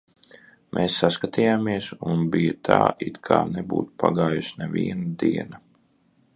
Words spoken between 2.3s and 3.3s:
bija tā, it